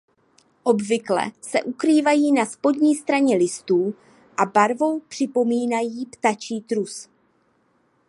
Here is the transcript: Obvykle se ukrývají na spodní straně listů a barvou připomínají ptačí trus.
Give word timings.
Obvykle 0.63 1.31
se 1.41 1.63
ukrývají 1.63 2.31
na 2.31 2.45
spodní 2.45 2.95
straně 2.95 3.35
listů 3.37 3.95
a 4.37 4.45
barvou 4.45 4.99
připomínají 4.99 6.05
ptačí 6.05 6.61
trus. 6.61 7.09